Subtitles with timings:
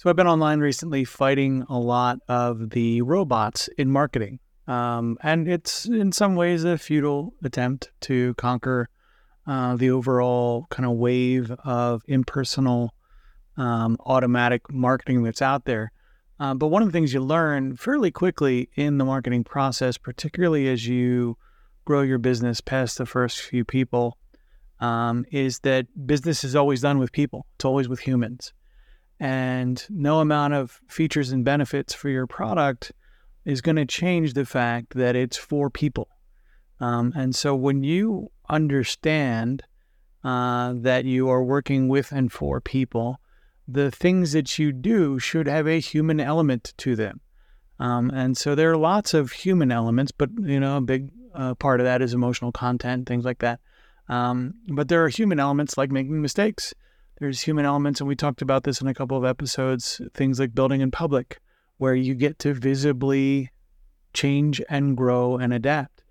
[0.00, 4.38] So I've been online recently fighting a lot of the robots in marketing.
[4.66, 8.88] Um, and it's in some ways a futile attempt to conquer
[9.46, 12.94] uh, the overall kind of wave of impersonal
[13.58, 15.92] um, automatic marketing that's out there.
[16.38, 20.66] Uh, but one of the things you learn fairly quickly in the marketing process, particularly
[20.66, 21.36] as you
[21.84, 24.16] grow your business past the first few people,
[24.80, 27.44] um, is that business is always done with people.
[27.56, 28.54] It's always with humans.
[29.20, 32.90] And no amount of features and benefits for your product
[33.44, 36.08] is going to change the fact that it's for people.
[36.80, 39.62] Um, and so when you understand
[40.24, 43.20] uh, that you are working with and for people,
[43.68, 47.20] the things that you do should have a human element to them.
[47.78, 51.54] Um, and so there are lots of human elements, but you know, a big uh,
[51.54, 53.60] part of that is emotional content, things like that.
[54.08, 56.74] Um, but there are human elements like making mistakes
[57.20, 60.54] there's human elements, and we talked about this in a couple of episodes, things like
[60.54, 61.38] building in public,
[61.76, 63.50] where you get to visibly
[64.14, 66.02] change and grow and adapt.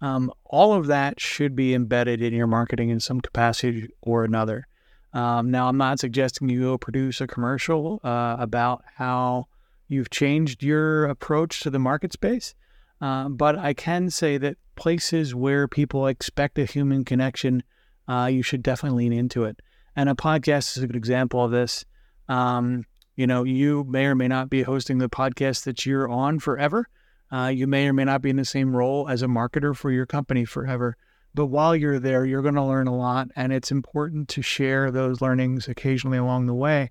[0.00, 4.66] Um, all of that should be embedded in your marketing in some capacity or another.
[5.12, 9.46] Um, now, I'm not suggesting you go produce a commercial uh, about how
[9.88, 12.54] you've changed your approach to the market space,
[13.00, 17.62] uh, but I can say that places where people expect a human connection,
[18.08, 19.60] uh, you should definitely lean into it.
[19.96, 21.84] And a podcast is a good example of this.
[22.28, 22.84] Um,
[23.16, 26.86] you know, you may or may not be hosting the podcast that you're on forever.
[27.32, 29.90] Uh, you may or may not be in the same role as a marketer for
[29.90, 30.96] your company forever.
[31.34, 33.28] But while you're there, you're going to learn a lot.
[33.34, 36.90] And it's important to share those learnings occasionally along the way.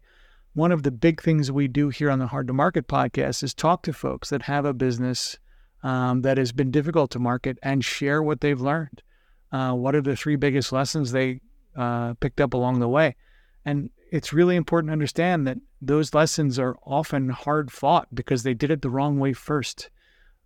[0.54, 3.54] One of the big things we do here on the Hard to Market podcast is
[3.54, 5.38] talk to folks that have a business
[5.84, 9.04] um, that has been difficult to market and share what they've learned.
[9.52, 11.40] Uh, what are the three biggest lessons they
[11.76, 13.16] uh, picked up along the way.
[13.66, 18.54] And it's really important to understand that those lessons are often hard fought because they
[18.54, 19.90] did it the wrong way first.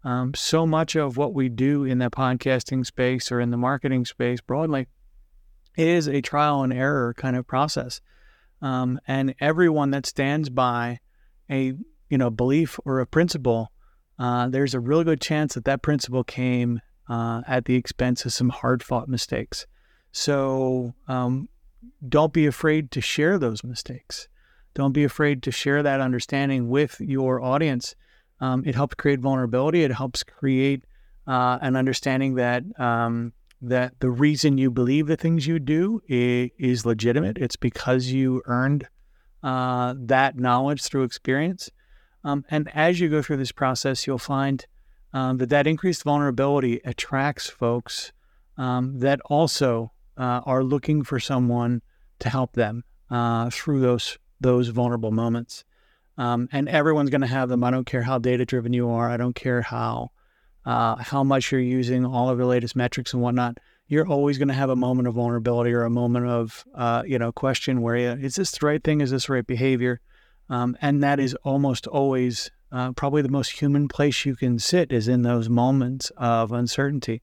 [0.04, 4.06] Um, so much of what we do in the podcasting space or in the marketing
[4.06, 4.88] space broadly
[5.78, 8.02] is a trial and error kind of process.
[8.62, 11.00] Um, and everyone that stands by
[11.50, 11.74] a
[12.10, 13.72] you know belief or a principle,
[14.18, 18.34] uh, there's a really good chance that that principle came uh, at the expense of
[18.34, 19.66] some hard fought mistakes.
[20.12, 21.50] So um,
[22.08, 24.28] don't be afraid to share those mistakes.
[24.74, 27.96] Don't be afraid to share that understanding with your audience.
[28.40, 29.84] Um, it helps create vulnerability.
[29.84, 30.84] It helps create
[31.28, 36.50] uh, an understanding that um, that the reason you believe the things you do is,
[36.58, 37.38] is legitimate.
[37.38, 38.88] It's because you earned
[39.44, 41.70] uh, that knowledge through experience.
[42.24, 44.66] Um, and as you go through this process, you'll find
[45.14, 48.12] um, that that increased vulnerability attracts folks
[48.58, 51.82] um, that also uh, are looking for someone
[52.20, 55.64] to help them uh, through those those vulnerable moments.
[56.18, 57.64] Um, and everyone's going to have them.
[57.64, 59.10] I don't care how data driven you are.
[59.10, 60.12] I don't care how
[60.66, 63.58] uh, how much you're using all of the latest metrics and whatnot.
[63.88, 67.18] You're always going to have a moment of vulnerability or a moment of uh, you
[67.18, 69.02] know question where you, is this the right thing?
[69.02, 70.02] Is this the right behavior?
[70.50, 74.92] Um, and that is almost always uh, probably the most human place you can sit
[74.92, 77.22] is in those moments of uncertainty.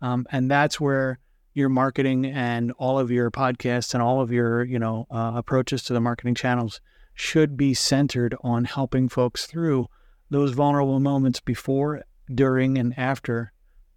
[0.00, 1.18] Um, and that's where
[1.52, 5.82] your marketing and all of your podcasts and all of your you know uh, approaches
[5.84, 6.80] to the marketing channels
[7.14, 9.86] should be centered on helping folks through
[10.30, 12.02] those vulnerable moments before
[12.32, 13.52] during and after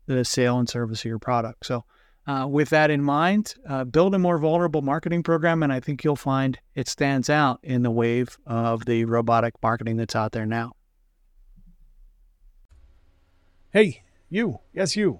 [0.08, 1.66] the sale and service of your product.
[1.66, 1.86] So
[2.26, 6.04] uh, with that in mind uh, build a more vulnerable marketing program and i think
[6.04, 10.46] you'll find it stands out in the wave of the robotic marketing that's out there
[10.46, 10.74] now.
[13.72, 14.60] Hey you.
[14.74, 15.20] Yes you